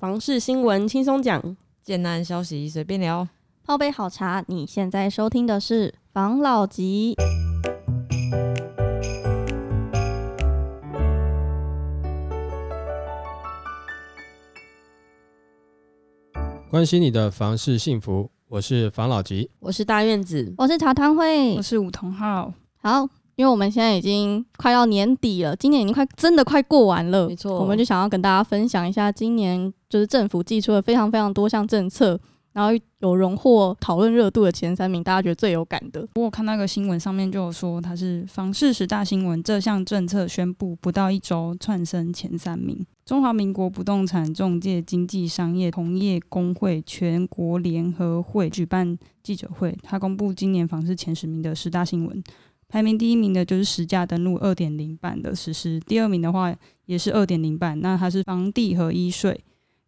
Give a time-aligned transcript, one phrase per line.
[0.00, 3.28] 房事新闻轻松讲，简单消息随便聊。
[3.62, 7.14] 泡杯好茶，你现在收听的是房老吉。
[16.70, 19.50] 关心你的房事幸福，我是房老吉。
[19.58, 23.06] 我是大院子，我是茶汤会我，是梧桐浩，好，
[23.40, 32.20] 因为我们现在已经快要年底了，今年已经快真的快过完了，没错我们就想要跟大家分享一下今年就是政府寄出了非常非常多项政策，
[32.52, 36.06] 然后有荣获讨论热度的前三名，大家觉得最有感的。
[36.16, 42.84] 我有看那个新闻上面就有说，它是房市十大新闻，这项政策宣布不到一周窜升前三名。
[43.06, 52.22] 中华民国不动产中介经济商业同业工会全国联合会举办记者会，他公布今年房市前十名的十大新闻。
[52.70, 56.54] 排名第一名的就是实价登录二点零版的实施，第二名的话
[56.86, 59.38] 也是二点零版，那它是房地合一税。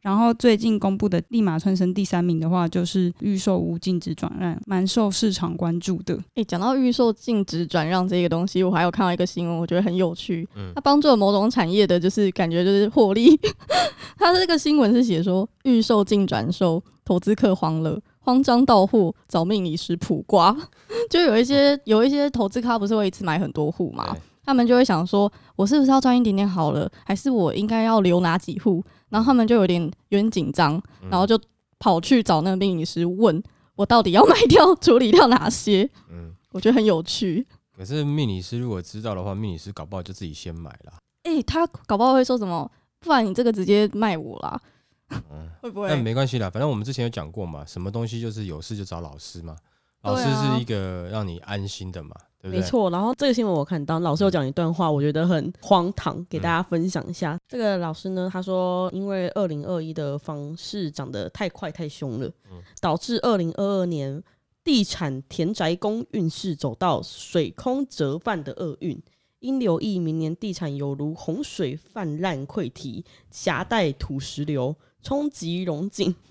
[0.01, 6.19] 然后最近公布的立马窜升第三名的话，就是预售无禁止转让，蛮受市场关注的。
[6.35, 10.49] 诶，讲到预售禁止转让这个东西，我还有看到一个新闻，我觉得很有趣。
[10.57, 13.39] 嗯它帮助了某种产业的，就是感觉就是获利。
[14.19, 20.57] 它这个新闻是写说，预售禁转售，投资客慌了，慌张到户，找命理师卜卦。
[21.11, 28.83] 就有一些有一些投资咖不是会一次买很多户嘛，他们就会想说，我是不是要赚一点点好了，还是我应该要留哪几户？
[29.11, 31.39] 然后他们就有点有点紧张，嗯然后就
[31.79, 33.43] 跑去找那个命理师问
[33.77, 35.89] 我到底要卖掉、处理掉哪些。
[36.11, 37.47] 嗯，我觉得很有趣。
[37.77, 40.93] 可是命理师如果知道的话，命理师搞不好就自己先买了。
[41.25, 42.71] 诶、他搞不好会说什么？
[43.01, 44.61] 不然你这个直接卖我啦，
[45.31, 46.03] 嗯，会不但会？
[46.03, 49.57] 没关系啦，反正我们之前有讲过嘛，什么东西就是有事就找老师嘛。
[50.03, 52.11] 老师是一个让你安心的嘛，
[52.41, 52.59] 对不对？
[52.59, 52.91] 没错。
[52.91, 57.39] 然后这个新闻我看到，老师有讲一段话，我觉得很荒唐，给大家分享一下。
[57.49, 64.21] 这个老师呢，他说，因为二零二一的房市涨得太快太凶了，嗯导致二零二二年
[64.65, 69.01] 地产田宅宫运势走到水空折半的厄运。
[69.39, 76.15] 应留意，明年地产犹如洪水泛滥溃堤，夹带土石流，冲击融景，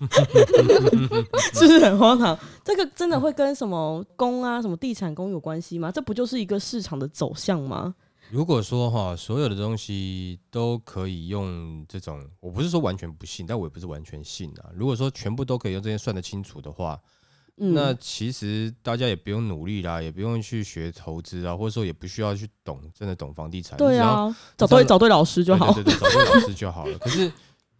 [1.52, 2.36] 是不是很荒唐？
[2.64, 5.90] 这个真的会跟什么工啊、什么地产工有关系吗？
[5.90, 7.94] 这不就是一个市场的走向吗？
[8.30, 14.70] 如果说哈，所有的东西都可以用这种，我不是说完全不信，但我也不是完全信啊。
[14.74, 16.98] 如果说全部都可以用这些算得清楚的话，
[17.58, 25.70] 嗯，那其实大家也不用努力啦，也不用去学投资啊，或者说也不需要去懂真的懂房地产，对啊，找对找对老师就好。
[25.74, 26.96] 对对对，找对老师就好了。
[26.96, 27.30] 可是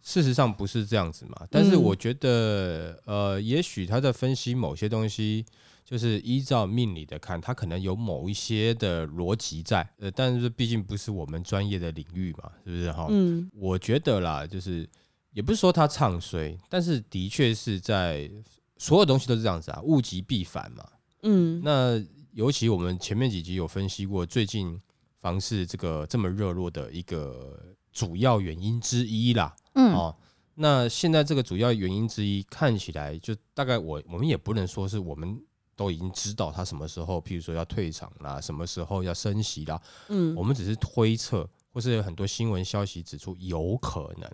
[0.03, 1.47] 事实上不是这样子嘛？
[1.49, 5.45] 但是嗯我觉得，呃，也许他在分析某些东西，
[5.85, 13.07] 就是依照命理的看，他可能有某一些的逻辑在，呃，但是毕竟不是我们专业的领域嘛，是不是哈？
[13.09, 14.87] 嗯我觉得啦，就是
[15.31, 18.29] 也不是说他唱衰，但是的确是在
[18.77, 20.85] 所有东西都是这样子啊，物极必反嘛。
[21.21, 22.03] 嗯，那
[22.33, 24.77] 尤其我们前面几集有分析过，最近
[25.21, 27.57] 房市这个这么热络的一个
[27.93, 29.55] 主要原因之一啦。
[29.73, 30.15] 嗯，哦，
[30.55, 35.41] 那现在这个主要原因之一，看起来就大概我我们也不能说是我们
[35.75, 40.35] 都已经知道他什么时候，譬如说要退场啦，什么时候要升息啦，嗯。
[40.35, 44.31] 我们只是推测，或是有很多新闻消息指出有可能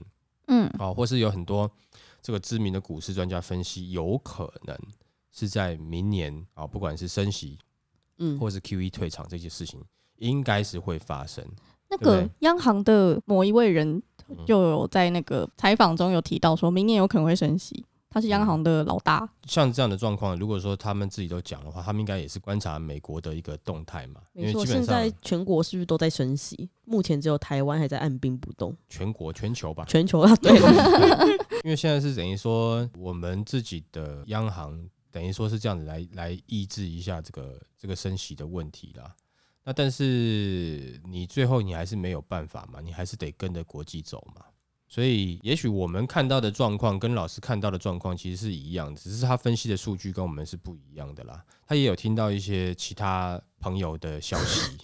[0.47, 0.67] 嗯。
[0.77, 1.69] 啊、或是有很多
[2.21, 4.77] 这个知名的股市专家分析，有可能
[5.31, 7.57] 是在明年啊、不管是升息
[8.17, 9.81] 嗯，或是 QE 退场这些事情，
[10.17, 11.41] 应该是会发生。
[11.89, 12.31] 那个对不对？
[12.39, 14.03] 央行的某一位人嗯
[14.45, 17.85] 就有在那个采访中有提到，说明年有可能会升息。
[18.11, 24.61] 他是央行的老大，像这样的状况，如果说他们自己都讲的话，他们应该也是观察美国的一个动态嘛，因没错。
[24.61, 26.67] 为基本现在上全国是不是都在升息？
[26.85, 30.51] 目前只有台湾还在按兵不动，全国全球吧，全球啊，对，
[31.63, 39.13] 因为现在是等于说我们自己的央行等于说是这样子来来抑制一下这个这个升息的问题啦。
[39.69, 44.43] 那但是你最后你还是没有办法嘛，你还是得跟着国际走嘛。
[44.87, 51.45] 所以也许我们看到的状况跟老师看到的状况其实是一样，只是他分析的数据跟我们是不一样的啦。
[51.67, 54.75] 他也有听到一些其他朋友的消息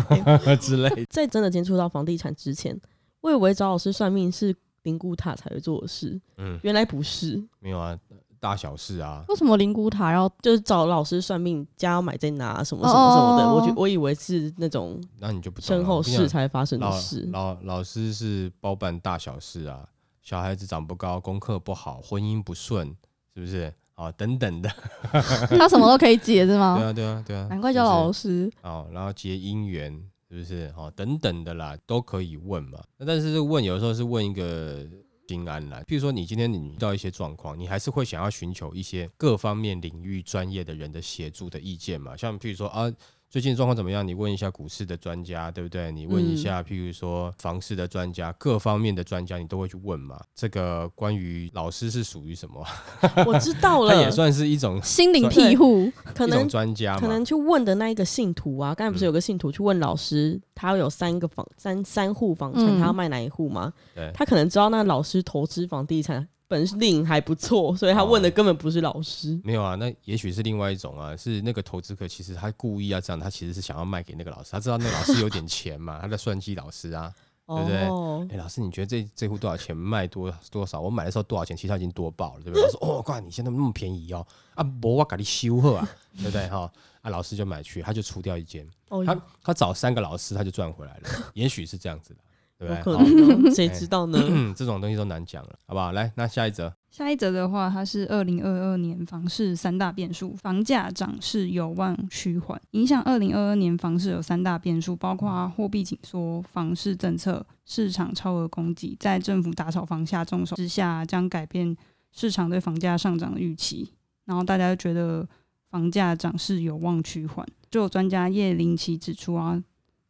[0.58, 1.04] 之类。
[1.10, 2.80] 在真的接触到房地产之前，
[3.20, 8.00] 我以为找老师算命是灵骨塔才会做的事，嗯，原来不是，没有啊，
[8.40, 10.28] 大小事啊，为什么灵骨塔要？
[10.40, 13.44] 就是找老师算命，家要买在哪，什么什么什么的。
[13.44, 17.28] 哦我觉我以为是那种那你就不身后事才发生的老事。
[17.32, 19.86] 老老师是包办大小事啊，
[20.22, 22.96] 小孩子长不高，功课不好，婚姻不顺，
[23.34, 23.72] 是不是？
[23.94, 24.70] 啊，等等的，
[25.58, 26.86] 他什么都可以解是吗对？
[26.86, 28.52] 啊，对啊，对啊，难怪叫老师师。
[28.62, 29.92] 哦，然后结姻缘，
[30.30, 30.72] 是不是？
[30.74, 32.78] 哦，等等的啦，都可以问嘛。
[32.96, 34.86] 那但是这个问有的时候是问一个，
[35.30, 35.80] 心安啦。
[35.86, 42.16] 譬如说，你今天你遇到一些状况，你还是会想要寻求一些各方面领域专业的人的协助的意见嘛？
[42.16, 42.92] 像譬如说啊。
[43.30, 44.04] 最近状况怎么样？
[44.04, 45.92] 你问一下股市的专家，对不对？
[45.92, 50.20] 你问一下，譬如说房市的专家，各方面的专家，你都会去问嘛？
[50.34, 52.66] 这个关于老师是属于什么？
[53.24, 63.72] 我知道了，他也算是一种心灵庇护，可能专家，可能去问的那一个信徒啊，刚才不是有个信徒去问老师，他有三个房三三户房产，他要卖哪一户吗？
[64.12, 66.26] 他可能知道那老师投资房地产。
[66.50, 69.40] 本领还不错，所以他问的根本不是老师。
[69.44, 77.14] 没有啊，那也许是另外一种啊，是那个投资客其实他故意啊这样，他其实是想要卖给那个老师，他知道那个老师有点钱嘛， 他在算计老师啊，
[77.46, 78.34] 对不对？
[78.34, 79.76] 哎，老师，你觉得这这户多少钱？
[79.76, 80.80] 卖多多少？
[80.80, 81.56] 我买的时候多少钱？
[81.56, 82.62] 其实他已经多报了，对不对？
[82.66, 84.26] 老师，哦，怪你现在那么便宜哦，
[84.56, 86.48] 啊，不，我给你修好啊，对 不对？
[86.48, 86.68] 哈，
[87.02, 88.68] 啊，老师就买去，他就出掉一间，
[89.06, 92.20] 他他找三个老师，他就赚回来了，也许是这样子的。
[92.60, 93.54] 对不对？
[93.54, 94.18] 谁知道呢？
[94.54, 95.92] 这种东西都难讲了，好不好？
[95.92, 96.70] 来，那下一则。
[96.90, 102.60] 下一则的话，它是二零二二年房市三大变数，房价涨势有望趋缓。
[102.72, 111.74] 影响二零二二年房市有三大变数，包括货币紧缩、房市政策、市场超额供给，在政府打炒房下重手之下，将改变
[112.12, 113.94] 市场对房价上涨的预期。
[114.26, 115.26] 然后大家觉得
[115.70, 117.46] 房价涨势有望趋缓。
[117.70, 119.62] 就有专家叶林奇指出啊。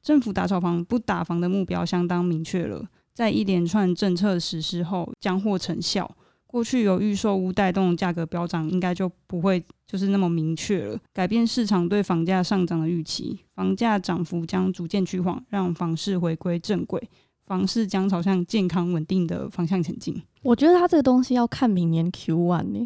[0.02, 6.10] 政府打炒房不打房的目标相当明确了，在一连串政策实施后将获成效。
[6.46, 10.98] 过去有预售屋带动价格飙涨，应该就不会就是那么明确了。
[11.12, 17.00] 改变市场对房价上涨的预期，房价涨幅将逐渐趋缓，让房市回归正轨，
[17.46, 20.20] 房市将朝向健康稳定的方向前进。
[20.42, 22.78] 我觉得它这个东西要看明年 Q one 呢，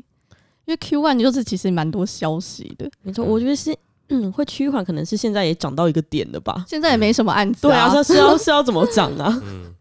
[0.67, 2.91] 因为 Q one 就是其实蛮多消息的。
[3.01, 3.75] 没错，我觉得是。
[4.15, 6.65] 嗯，会趋缓，可能是现在也涨到一个点了吧？
[6.69, 9.29] 现在也没什么案子，对啊，这是要是要怎么涨啊？
[9.43, 9.75] 嗯，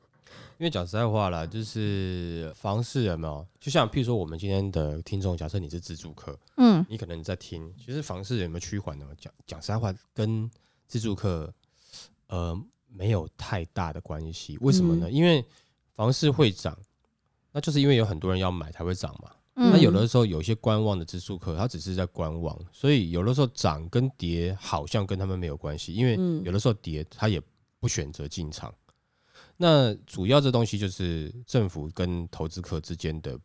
[0.58, 3.46] 因为讲实在话啦，就是房市有没有？
[3.60, 9.06] 就像譬如说，我们今天的听众，假设你是自助客，嗯，你可能在听，其实房市有没有趋缓呢？
[9.20, 10.50] 讲讲实在话，跟
[10.88, 11.54] 自助客
[12.28, 12.60] 呃
[12.92, 14.58] 没有太大的关系。
[14.62, 15.12] 为什么呢？
[15.12, 15.46] 因为
[15.94, 16.76] 房市会涨，
[17.52, 19.30] 那就是因为有很多人要买才会涨嘛。
[19.56, 27.42] 那有的时候有一些观望的指数客，他只是在观望，所以有的时候涨跟跌好像跟他们没有关系，因为有的时候跌他也
[27.80, 28.74] 不选择进场。
[29.58, 33.40] 那主要这东西就是政府跟投资客之间的。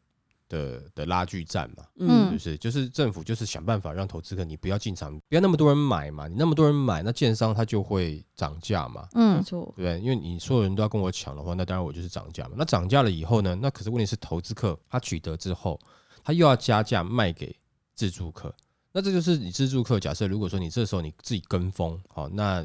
[0.48, 10.00] 的的拉锯战嘛，嗯，就是就是政府就是想办法让投资客你不要进场，不要那么多人买嘛，你那么多人买，那建商他就会涨价嘛，嗯，没错，对？
[10.00, 12.52] 因为你所有人都要跟我抢的话，那当然我就是涨价嘛。
[12.56, 15.78] 那涨价了以后呢，那可是问题是投资客他取得之后，
[16.24, 17.54] 他又要加价卖给
[17.94, 18.54] 自助客，
[18.92, 20.00] 那这就是你自助客。
[20.00, 22.64] 假设如果说你这时候你自己跟风，好，那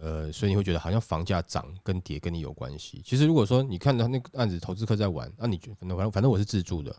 [0.00, 3.02] 呃，所以你会觉得好像房价涨跟跌跟你有关系。
[3.04, 6.94] 其实如果说你看到那个案子投资客在玩，那你反正反正我是自助的。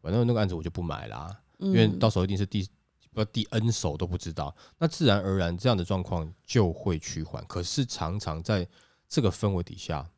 [0.00, 2.68] 反正那个案子我就不买啦，因为到时候一定是第
[3.12, 7.44] 不第 N 手都不知道，那自然而然这样的状况就会趋缓。
[7.46, 8.68] 可是常常在
[9.08, 10.08] 这个氛围底下，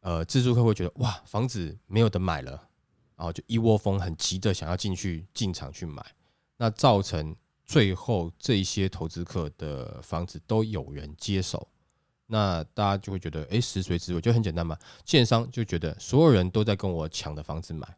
[0.00, 2.52] 呃，自助客会觉得哇，房子没有得买了，
[3.16, 6.04] 然后就一窝蜂很急的想要进去进场去买，
[6.58, 7.34] 那造成
[7.64, 11.66] 最后这一些投资客的房子都有人接手，
[12.26, 17.96] 那大家就会觉得哎，食髓知味，就很简单嘛，建商就觉得所有人都在跟我抢的房子买。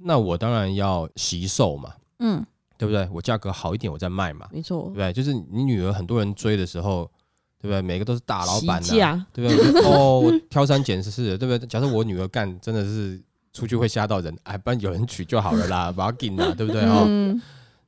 [0.00, 2.44] 那我当然要惜售嘛，嗯，
[2.76, 3.08] 对不对？
[3.12, 5.12] 我价格好一点，我再卖嘛，没错，对不对？
[5.12, 7.10] 就是你女儿很多人追的时候，
[7.58, 7.80] 对不对？
[7.80, 9.80] 每个都是大老板的，对不对？
[9.84, 11.66] 哦，挑三拣四，对不对？
[11.66, 13.20] 假设我女儿干真的是
[13.52, 16.82] 出去会吓到人，哎，不然有人娶就好了啦， 把它给啦，对不对？
[16.82, 17.06] 哦，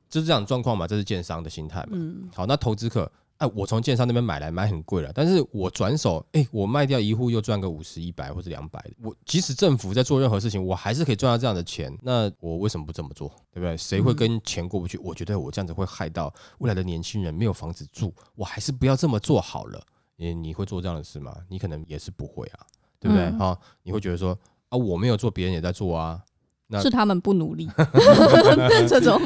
[0.09, 1.89] 就是这样状况嘛，这是建商的心态嘛。
[1.91, 3.11] 嗯，好，那投资客。
[3.37, 8.81] 哎，我从建商那边买来买很贵了，但是我转手，哎，我卖掉一户又赚个五十、一百或者两百。
[9.03, 11.93] 我即使政府在做任何事情，我还是可以赚到这样的钱。
[12.01, 13.27] 那我为什么不这么做？
[13.51, 13.75] 对不对？
[13.75, 14.97] 谁会跟钱过不去？
[14.99, 19.85] 我觉得我这样子会害到未来的年轻人没有房子住，我还是不要这么做好了。
[20.15, 21.35] 你你会做这样的事吗？
[21.49, 22.65] 你可能也是不会啊，
[23.01, 23.29] 对不对？
[23.31, 24.37] 哈，你会觉得说
[24.69, 26.21] 啊，我没有做，别人也在做啊，
[26.67, 27.69] 那是他们不努力，
[28.87, 29.19] 这种，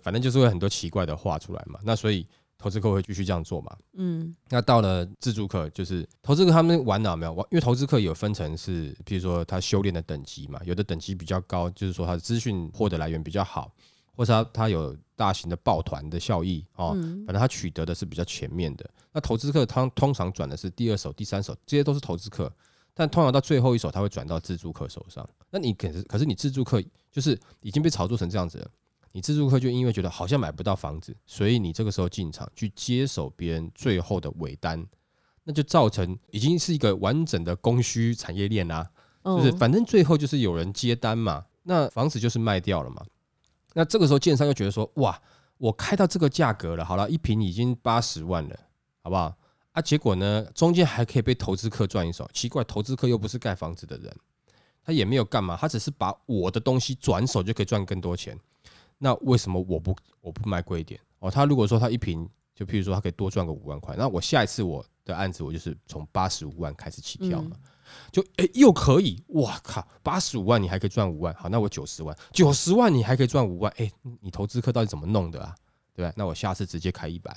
[0.00, 1.80] 反正就是会很多奇怪的话出来嘛。
[1.82, 2.24] 那所以。
[2.62, 3.76] 投资客会继续这样做嘛？
[3.94, 7.44] 嗯，那到了自助客，就是投资客他们玩哪没有玩？
[7.50, 13.72] 因为投资客有分成是，比如说他修炼的等级嘛，有的等级比较高，就是说他的资讯获得来源比较好，
[14.14, 16.92] 或者他他有大型的抱团的效益哦，
[17.26, 18.88] 反正他取得的是比较全面的。
[19.12, 22.50] 那投资客他通常转的是第二手、第三手，这些都是投资客，
[22.94, 25.28] 但通常到最后一手他会转到自助客手上。
[25.50, 28.70] 那你可是可是你自助客就是已经被炒作成这样子了。
[29.12, 34.84] 你自助客就因为觉得好像买不到房子，所以你这个时候进场去接手别人最后的尾单，
[35.44, 38.90] 那就造成已经是一个完整的供需产业链啦。
[39.24, 43.04] 就是嗯反正最后就是有人接单嘛，那房子就是卖掉了嘛。
[43.74, 45.20] 那这个时候建商又觉得说，哇，
[45.58, 48.58] 我开到这个价格了，好了，一平已经八十万了，
[49.02, 49.34] 好不好？
[49.72, 54.14] 啊，结果呢，中间还可以被投资客赚一手，奇怪，投资客又不是盖房子的人，
[54.84, 58.38] 他也没有干嘛，他只是把我的东西转手就可以赚更多钱。
[59.02, 61.00] 那为什么我不我不卖贵一点？
[61.18, 67.56] 哦，他如果说他一瓶，就譬如说他可以多赚个五万块，那我下一次我的案子我就是从八十五万开始起跳嘛。
[68.12, 73.90] 就诶、又可以，哇靠，八十五万你还可以赚五万，好，那我九十万，九十万你还可以赚五万，诶、
[74.20, 75.54] 你投资客到底怎么弄的啊？
[75.94, 76.12] 对吧？
[76.16, 77.36] 那我下次直接开一百，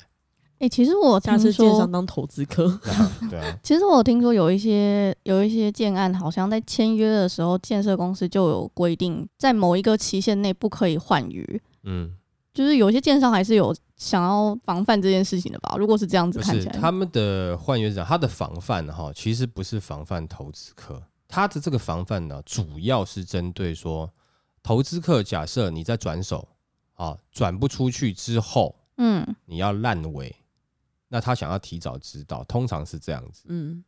[0.59, 2.79] 哎、其实我听下次建说商，当投资客，
[3.29, 11.61] 对啊， 其实我听说有一些有一些建案，好像在签约的时候，建设公司就有规定，在某一个期限内不可以换约。
[11.83, 12.15] 嗯，
[12.53, 15.75] 就是有些建商还是有想要防范这件事情的吧？
[15.77, 24.09] 如果是这样子看起来，是他们的换约是这样，他的防范哈，其实不是防范投资客，他的这个防范呢，主要是针对说
[24.63, 26.47] 投资客，假设你在转手
[26.95, 30.35] 啊转不出去之后，嗯，你要烂尾，
[31.15, 33.45] 那他想要提早知道，通常是这样子。
[33.47, 33.81] 嗯，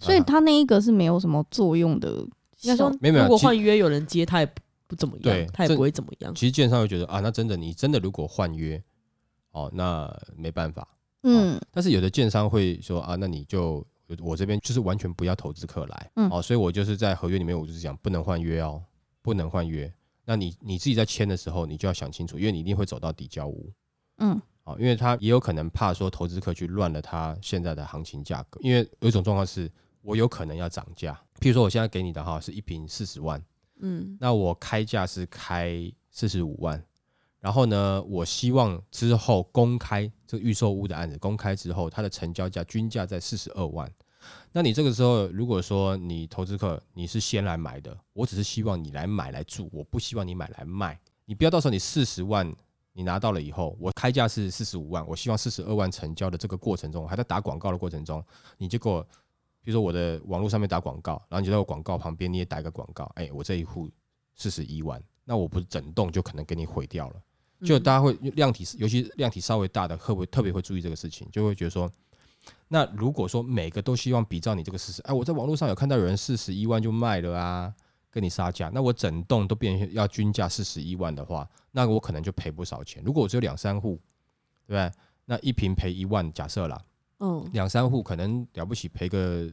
[0.00, 2.16] 所以啊他那一个是没有什么作用的
[2.56, 2.72] 效。
[2.72, 2.90] 应该说，
[3.22, 6.34] 如果换约有人接，他也不不怎么对样，他也不会怎么样。
[6.34, 8.82] 其实建商会觉得啊，那真的你真的如果换约，
[9.52, 10.88] 哦，那没办法。
[11.22, 13.86] 嗯但是有的建商会说啊，那你就
[14.18, 18.82] 我这边就是完全不要投资客来，嗯哦，所以我就是在合约里面我就是讲不能换约哦，
[19.22, 19.94] 不能换约。
[20.24, 23.72] 那你你自己在签的时候，你就要想清楚，因为你一定会走到底交屋。
[24.18, 33.42] 嗯哦，因为他也有可能怕说投资客去乱了他现在的行情价格，因为有一种状况是我有可能要涨价，譬如说我现在给你的哈是一瓶四十万，
[33.80, 36.82] 嗯那我开价是开四十五万，
[37.40, 43.90] 然后呢，我希望之后公开这个预售屋的案子公开之后，它的成交价均价在四十二万。
[44.52, 50.98] 那你这个时候如果说你投资客你是先来买的，我只是希望你来买来住，我不希望你买来卖。
[51.26, 52.50] 你不要到时候你四十万
[52.96, 58.24] 你拿到了以后，我开价是四十五万，我希望四十二万成交的这个过程中，还在打广告的过程中，
[58.56, 59.02] 你就给我，
[59.60, 63.90] 比如说我的网络上面打广告，然后你就在我广告旁边你也打一个广告，哎、我这一户
[64.36, 67.16] 四十一万，那我不是整栋就可能给你毁掉了。
[67.64, 71.90] 就大家会量体，尤其量体稍微大的，会不会特别会注意这个事情，就会觉得说，
[72.68, 77.74] 那如果说每个都希望比照你这个事实，哎，我在网络上有看到有人四十一万就卖了啊，
[78.14, 83.02] 跟你杀价，那我整栋都变成要均价四十一万的话，那我可能就赔不少钱。
[83.04, 84.00] 如果我只有两三户，
[84.68, 84.92] 对不对？
[85.24, 86.80] 那一平赔一万，假设啦，
[87.18, 89.50] 嗯两三户可能了不起赔个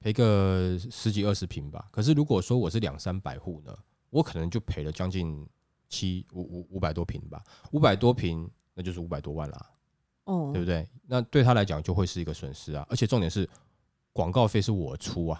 [0.00, 1.86] 赔个十几二十平吧。
[1.90, 3.76] 可是如果说我是两三百户呢，
[4.08, 5.46] 我可能就赔了将近
[5.90, 9.70] 七五五五百多平吧，五百多平那就是五百多万啦，
[10.24, 10.88] 哦，对不对？
[11.06, 13.46] 那对他来讲就会是一个损失啊，而且重点是
[14.14, 15.38] 广告费是我出啊，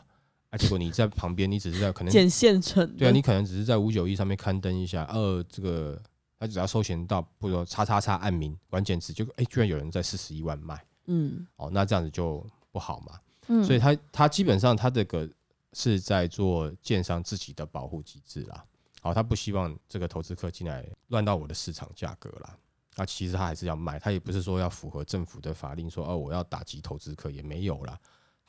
[0.51, 6.01] 啊，结果你在旁边，你只是在可能捡现成，对啊，你可能只是在五九一上面刊登一下，呃，这个
[6.39, 13.21] 他只要搜寻到，不如说叉叉叉按名关键词，就哎、居然有人在四十一万卖，嗯哦，那这样子就不好嘛。
[13.47, 15.29] 嗯，所以他他基本上他这个
[15.73, 18.65] 是在做建商自己的保护机制啦。
[19.03, 22.57] 好，他不希望这个投资客进来乱到我的市场价格啦。
[22.97, 27.99] 那其实他还是要卖，他也不是说要符合政府的法令说哦我要打击投资客也没有啦，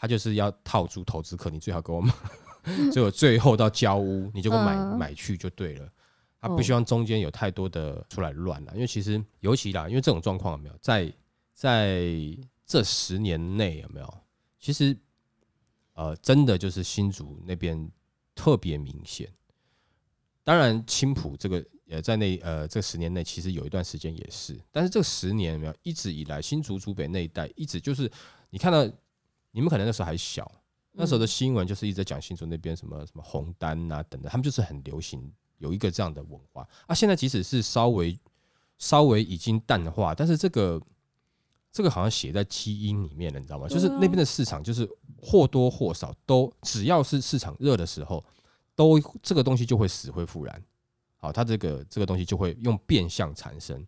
[0.01, 2.11] 他就是要套住投资客，你最好给我买，
[2.91, 5.87] 所以我最后到交屋你就给我买、嗯买去就对了。
[6.39, 11.13] 他不希望中间有太多的出来乱了，因为其实尤其啦，因为这种状况有没有在
[11.53, 12.09] 在
[12.65, 14.11] 这十年内有没有？
[14.59, 14.97] 其实
[15.93, 17.87] 呃，真的就是新竹那边
[18.33, 19.31] 特别明显。
[20.43, 28.11] 当然，青浦这个呃，在那呃这十年内，其实有一段时间也是，但是这十年有没有一直以来，新竹竹北那一带一直就是
[28.49, 28.83] 你看到
[29.51, 30.49] 你们可能那时候还小，
[30.93, 36.95] 那时候的新闻就是一直在讲新竹那边什么什么红单啊等等，他们就是很流行有一个这样的文化啊。
[36.95, 38.17] 现在即使是稍微
[38.77, 40.81] 稍微已经淡化，但是这个
[41.71, 43.67] 这个好像写在基因里面了，你知道吗？
[43.67, 44.89] 就是那边的市场，就是
[45.21, 48.23] 或多或少都只要是市场热的时候，
[48.75, 50.63] 都这个东西就会死灰复燃。
[51.15, 53.85] 好，它这个这个东西就会用变相产生，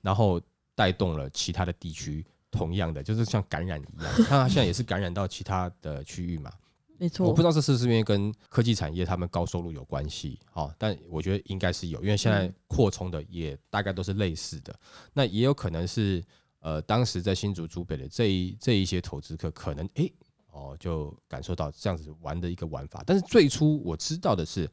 [0.00, 0.40] 然后
[0.74, 6.52] 带动了其他的地区，同样的就是像感染一样， 它现在也是感染到其他的区域嘛。
[6.98, 14.78] 没错，我不知道这是不是因为跟科技产业他们高收入有关系，哦，但我觉得应该是有，因为现在嗯扩充的也大概都是类似的。
[15.12, 16.22] 那也有可能是
[16.60, 20.12] 呃，当时在新竹、竹北的这一这一些投资客，可能诶
[20.52, 23.02] 哦就感受到这样子玩的一个玩法。
[23.04, 24.70] 但是最初我知道的是，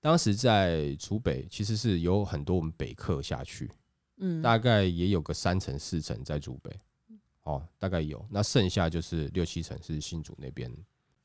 [0.00, 3.70] 当时在竹北其实是有很多我们北客下去，
[4.18, 6.70] 嗯大概也有个三层四层在竹北，
[7.46, 8.24] 哦，大概有。
[8.28, 10.70] 那剩下就是六七成是新竹那边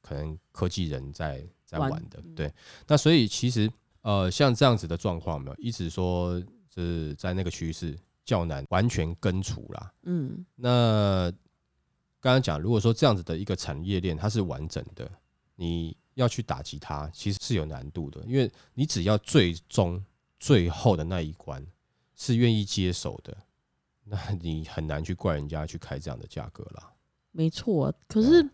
[0.01, 2.23] 可能科技人在在玩玩的。
[2.35, 2.53] 对，
[2.87, 3.69] 那所以其实
[4.01, 6.41] 呃，像这样子的状况，没有一直说
[6.73, 9.91] 是在那个区域是较难完全根除啦。
[10.03, 11.31] 嗯那
[12.19, 15.11] 刚刚讲，如果说这样子的一个产业链它是完整的，
[15.55, 20.03] 你要去打击它，其实是有难度的，因为你只要最终
[20.39, 21.65] 最后的那一关
[22.15, 23.35] 是愿意接手的，
[24.11, 26.91] 那你很难去怪人家去开这样的价格啦。
[27.31, 27.93] 没错。
[28.09, 28.45] 可是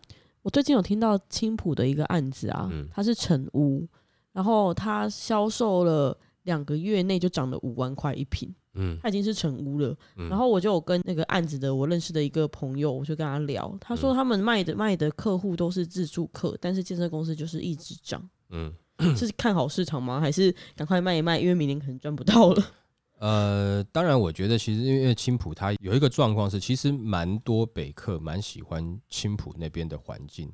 [0.42, 3.84] 我最近有听到青浦的一个案子啊，嗯它是成屋，
[4.32, 9.96] 然后它销售了两个月内就涨了五万块一平，嗯它已经是成屋了。
[10.16, 18.72] 嗯，然后我就有跟那个案子的我认识的一个朋友，我就跟他聊，他说嗯他们卖的卖的客户都是自助客，但是建设公司就是一直涨，嗯
[19.16, 20.20] 是看好市场吗？
[20.20, 22.64] 还是赶快卖一卖，因为明年可能赚不到了？
[23.18, 30.50] 呃，当然，我觉得其实因为青浦它有一个状况是，其实蛮多北客蛮喜欢青浦那边的环境，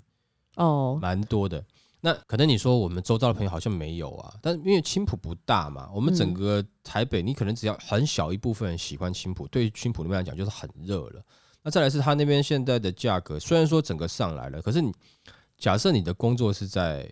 [0.56, 1.64] 哦，蛮多的。
[2.00, 11.23] 那可能你说我们周遭的朋友好像没有啊，但因为青浦不大嘛，我们整嗯个台北，你可能只要很小一部分人喜欢青浦，对于青浦那边来讲就是很热了。
[11.62, 14.92] 那再来是它那边现在的价格，虽然说整个上来了，可是你
[15.56, 17.11] 假设你的工作是在，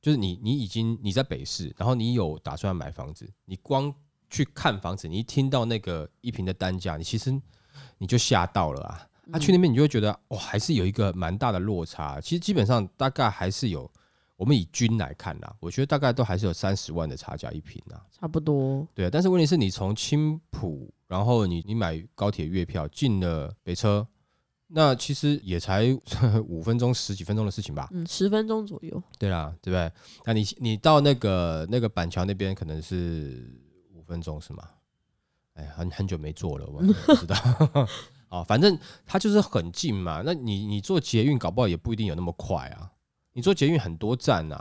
[0.00, 3.94] 就是你你已经你在北市，然后你有打算买房子，你光
[4.30, 7.30] 去看房子，你一听到那个一平的单价，你其实
[7.98, 9.06] 你就吓到了啊。
[9.32, 12.20] 啊、去那边你就会觉得哇，还是有一个蛮大的落差。
[12.20, 13.88] 其实基本上大概还是有，
[14.36, 18.02] 我们以均来看啦，我觉得大概都还是有三十万的差价一平啊。
[18.10, 24.04] 差不多，对啊，但是问题是你从青浦，然后你你买高铁月票进了北车，
[24.66, 25.96] 那其实也才
[26.48, 27.88] 五分钟十几分钟的事情吧。
[27.92, 29.92] 嗯，十分钟左右，对啦，对不对？
[30.24, 33.69] 那你你到那个那个板桥那边可能是五
[34.10, 34.68] 分钟是吗？
[35.54, 37.36] 哎，很很久没坐了，我不知道。
[38.28, 40.22] 啊，反正它就是很近嘛。
[40.24, 42.90] 那你你坐捷运搞不好也不一定有那么快啊。
[43.32, 44.56] 你坐捷运很多站啊，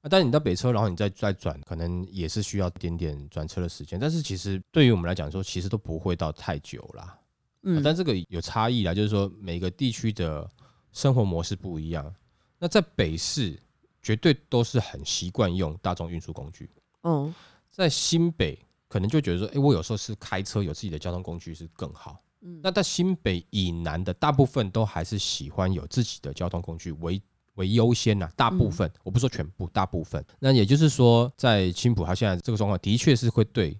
[0.00, 3.98] 啊，但是你到北车，然后你再再转，可能也是需要一点点转车的时间。
[3.98, 7.02] 但是其实对于我们来讲说，其实都不会到太久啦。
[7.02, 7.18] 啊
[7.66, 10.48] 嗯，但这个有差异啦，就是说每个地区的
[10.92, 12.14] 生活模式不一样。
[12.58, 13.58] 那在北市
[14.02, 16.70] 绝对都是很习惯用大众运输工具，
[17.04, 17.34] 嗯，
[17.70, 18.58] 在新北
[18.94, 22.22] 可能就觉得说，诶，我有时候是开车有自己的交通工具是更好。
[22.42, 27.20] 嗯那在新北以南的大部分都还是喜欢有自己的交通工具为
[27.54, 30.24] 为优先呐、大部分、我不说全部，大部分。
[30.38, 33.76] 那也就是说，在青浦它现在这个状况，的确是会对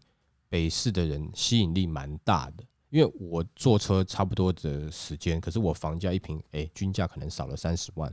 [0.48, 2.64] 北市的人吸引力蛮大的。
[2.90, 8.12] 因为我坐车差不多的时间，可是我房价一平，哎、均价可能少了三十万，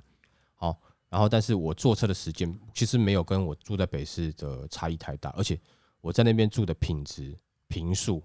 [0.53, 5.59] 好，然后但是我坐车的时间其实没有跟我住在北市的差异太大，而且
[6.01, 7.37] 我在那边住的品质、
[7.67, 8.21] 平数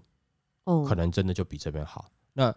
[0.65, 2.11] 哦，可能真的就比这边好。
[2.33, 2.53] 那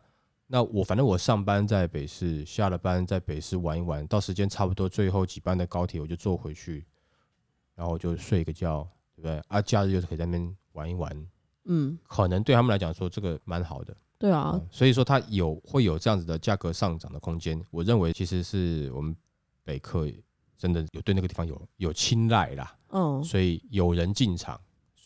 [0.46, 6.84] 那我反正我上班在北市，下了班在北市玩一玩，到时间差不多最后几班的高铁我就坐回去，
[7.76, 8.82] 然后就睡个觉，
[9.14, 9.40] 对不对？
[9.46, 11.26] 啊，假日就是可以在那边玩一玩，
[11.66, 13.96] 嗯，可能对他们来讲说这个蛮好的。
[14.18, 17.62] 对啊嗯，所以说它有会有这样子的价格上涨的空间。
[17.70, 19.16] 我认为其实是我们
[19.62, 20.06] 北客
[20.58, 24.60] 真的有对那个地方有有青睐啦，嗯，所以有人进场，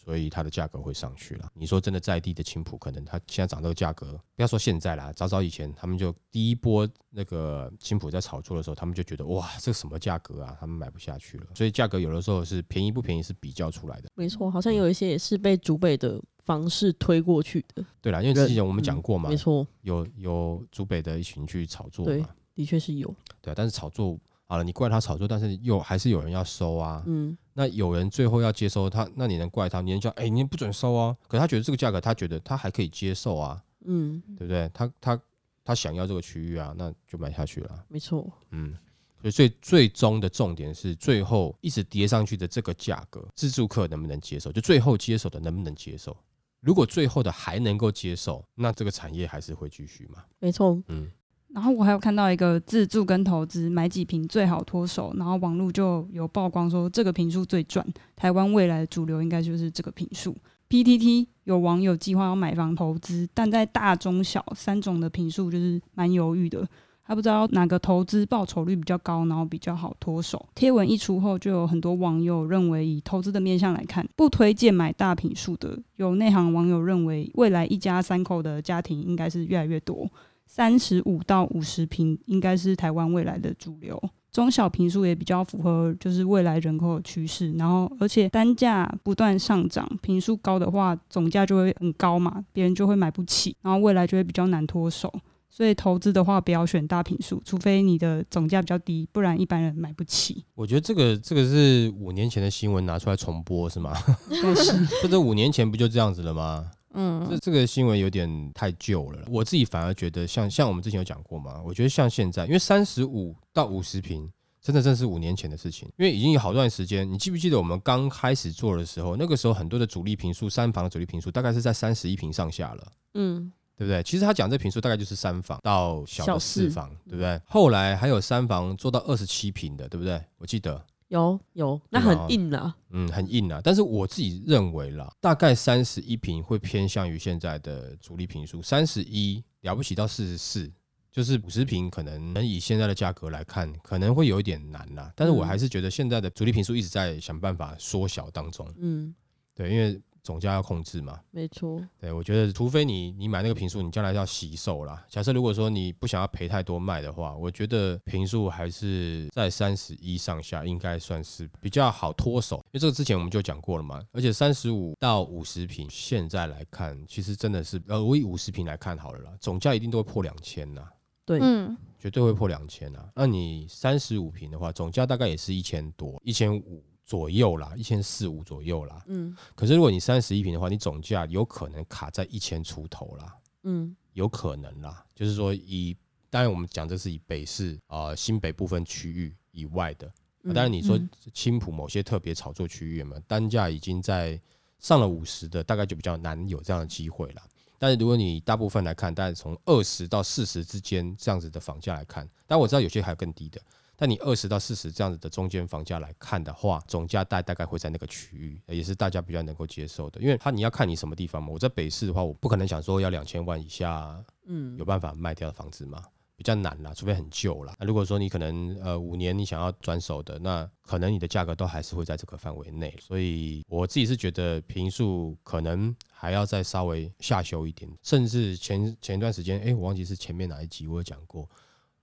[0.04, 1.48] 所以它的价格会上去了。
[1.54, 11.46] 你说真的在地的青浦，可能它现在涨这个价格，不要说现在啦，早早以前他们就第一波那个青浦在炒作的时候，他们就觉得哇，这什么价格啊，他们买不下去了。
[11.54, 14.10] 所以价格有的时候是便宜不便宜是比较出来的。
[14.14, 23.08] 没错，好像有一些也是被竹北的方式推过去的，对啦，因为之前我们讲过嘛，没错，有有竹北的一群去炒作对嘛，的确是有，
[23.40, 24.18] 对啊，但是炒作
[24.54, 27.02] 好了，你怪他炒作，但是又还是有人要收啊。
[27.06, 29.80] 嗯，那有人最后要接收他，那你能怪他？
[29.80, 31.16] 你能叫哎、你不准收啊？
[31.26, 34.70] 可是他觉得这个价格，他觉得他还可以接受啊，嗯，对不对？
[34.72, 35.20] 他他
[35.64, 37.84] 他想要这个区域啊，那就买下去了。
[37.88, 38.78] 没错，嗯，
[39.22, 44.52] 所以最最终的重点是最后一直跌上去的这个价格，自助客能不能接受？
[44.52, 46.16] 就最后接手的能不能接受？
[46.60, 50.22] 如果最后的还能够接受，那这个产业还是会继续嘛？
[50.38, 51.10] 没错，嗯，
[51.54, 57.86] 然后我还有看到一个自助跟投资买几瓶最好脱手，然后网络就有曝光说这个瓶数最赚，
[58.16, 60.36] 台湾未来的主流应该就是这个瓶数。
[60.68, 66.66] PTT 有网友计划要买房投资，但在大中小三种的瓶数就是蛮犹豫的，
[67.06, 70.44] 他不知道哪个投资报酬率比较高，然后比较好脱手。
[70.56, 75.78] 贴文一出后，就有很多网友认为，以投资的面向来看，不推荐买大瓶数的。
[75.94, 80.10] 有内行网友认为，未来一家三口的家庭应该是越来越多。
[80.54, 95.12] 三十五到五十平应该是台湾未来的主流，中小平数也比较符合就是未来人口的趋势，然后而且单价不断上涨，平数高的话总价就会很高嘛，别人就会买不起，然后未来就会比较难脱手。
[95.50, 100.44] 所以投资的话不要选大平数，除非你的总价比较低，不然一般人买不起。
[100.54, 103.92] 我觉得这个这个是五年前的新闻拿出来重播是吗？
[104.30, 106.70] 是 这这五年前不就这样子了吗？
[106.94, 114.30] 嗯这这个新闻有点太旧了，我自己反而觉得像像我们之前有讲过嘛，我觉得像现在，因为三十五到五十平，
[114.62, 122.92] 真的正是五年前的事情，因为已经有好段时间，你记不记得我们刚开始做的时候，那个时候很多的主力平数，三房的主力平数大概是在三十一平上下了。
[123.14, 124.02] 嗯，对不对？
[124.02, 127.40] 其实他讲这平数大概就是三房到小小的四四房，对不对？
[127.46, 130.20] 后来还有三房做到二十七平的，对不对？
[130.38, 132.74] 我记得，有有，那很硬啊。
[132.90, 133.60] 嗯，很硬啊。
[133.62, 140.72] 但是我自己认为啦，大概三十一平会偏向于现在的主力平数，三十一了不起到四十四，
[141.12, 145.12] 就是五十平，可能以现在的价格来看，可能会有一点难啦。
[145.14, 149.14] 但是我嗯还是觉得现在的主力平数一直在想办法缩小当中，嗯，
[149.54, 151.20] 对，因为总价要控制嘛。
[151.30, 151.80] 没错。
[152.00, 155.04] 对，我觉得除非你你买那个平数，你将来要洗售啦。
[155.08, 162.56] 假设如果说你不想要赔太多卖的话，我觉得平数还是在三十一上下，应该算是比较好脱手。
[162.56, 170.82] 因为这个之前我们就讲过了嘛，而且三十五到五十平，现在来看，其实真的是呃，我以五十平来看好了啦，总价一定都会破两千呐，
[171.26, 173.02] 对，嗯绝对会破两千呐。
[173.14, 179.02] 那你三十五平的话，总价大概也是一千多，一千五左右啦，一千四五左右啦。
[179.06, 185.04] 嗯可是如果你三十一平的话，你总价有可能卡在一千出头啦，嗯有可能啦。
[185.14, 185.96] 就是说以，
[186.30, 190.10] 当然我们讲这是以北市啊、呃新北部分区域以外的，
[190.46, 194.40] 当然你说嗯青浦某些特别炒作区域嘛，单价已经在
[194.78, 197.42] 上了五十的，大概就比较难有这样的机会了。
[197.78, 203.60] 但是如果你大部分来看，大概从二十到四十之间这样子的房价来看，但我知道有些还有更低的，
[203.96, 210.20] 但你二十到四十这样子的中间房价来看的话，总价带大概会在那个区域，也是大家比较能够接受的。
[210.20, 211.48] 因为它你要看你什么地方嘛。
[211.50, 216.02] 我在北市的话，我不可能想说要两千万以下嗯有办法卖掉的房子嘛，
[216.36, 217.74] 比较难啦，除非很旧啦。
[217.78, 222.94] 那如果说你可能呃五年你想要转手的，那可能你的价格都还是会在这个范围内。
[223.00, 231.48] 所以我自己是觉得平数可能还要再稍微下修一点，甚至前前一段时间，哎、我忘记是前面哪一集我有讲过，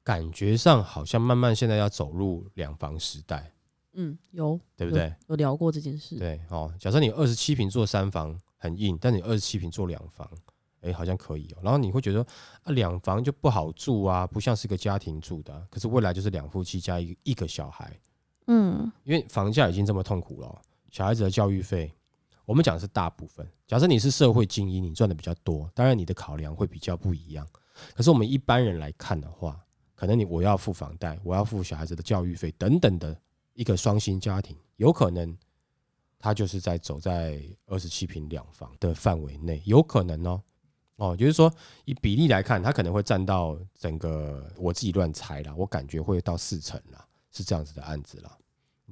[0.03, 3.51] 感觉上好像慢慢现在要走入两房时代，
[3.93, 5.03] 嗯，有对不对？
[5.03, 6.17] 有有聊过这件事。
[6.17, 10.29] 对哦，假设你二十七平做三房很硬，但你二十七平做两房，
[10.81, 11.59] 哎，好像可以哦。
[11.61, 12.25] 然后你会觉得
[12.63, 17.99] 啊，两房就不好住啊，不像是个家庭住的啊、可是未来就是两夫妻加一个一个小孩，
[18.47, 21.93] 嗯因为房价已经这么痛苦了哦、小孩子的教育费，
[22.45, 23.47] 我们讲的是大部分。
[23.67, 27.47] 假设你是社会精英，你赚的比较多，当然你的考量会比较不一样。
[27.93, 29.59] 可是我们一般人来看的话，
[30.01, 33.15] 可能你我要付房贷，我要付小孩子的教育费等等的
[33.53, 35.37] 一个双薪家庭，有可能
[36.17, 40.41] 他就是在走在二十七平两房的范围内，有可能哦。
[40.95, 41.53] 哦，就是说
[41.85, 48.35] 以比例来看，它可能会占到整个我自己乱猜啦，我感觉会到四成啦，是这样子的案子啦。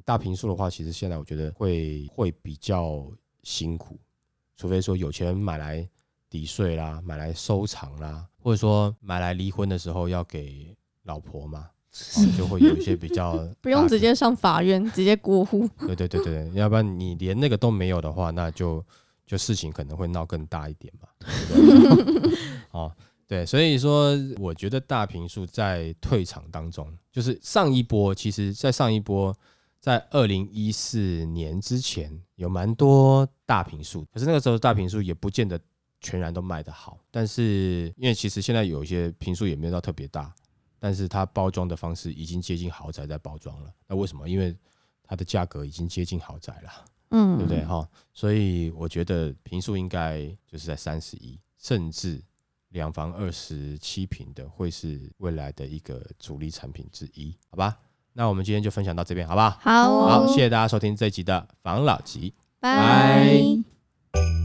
[0.06, 3.98] 大平数的话，其实现在我觉得会会比较辛苦，
[4.56, 5.90] 除非说有钱人买来
[6.30, 10.78] 抵税啦，买来收藏啦，或者说买来离婚的时候要给
[11.10, 11.68] 老婆嘛，
[12.18, 15.68] 哦、就会有一些比较 不用直接上法院，直接过户。
[15.80, 18.86] 对对对对，要不然你连那个都没有的话，那就
[19.26, 22.38] 就事情可能会闹更大一点嘛，对不对？
[22.72, 22.96] 哦，
[23.28, 29.36] 对，所以说我觉得大平数在退场当中，就是上一波，其实在上一波，
[29.80, 35.60] 在二零一四年之前有蛮多大平数，可是那个时候大平数也不见得
[36.02, 40.34] 全然都卖得好，但是因为其实现在有一些平数也没有到特别大，
[40.80, 44.28] 但是它包装的方式已经接近豪宅在包装了，那为什么？
[44.28, 44.56] 因为
[45.04, 46.72] 它的价格已经接近豪宅了。
[47.12, 47.66] 嗯，对不对？
[47.66, 52.22] 哈、所以我觉得平数应该就是在三十一，甚至
[52.70, 57.80] 两房二十七平的会是未来的一个主力产品之一，好吧？
[58.14, 59.50] 那我们今天就分享到这边，好不好？
[59.60, 62.32] 好，好，谢谢大家收听这一集的房老集。
[62.60, 64.39] 拜拜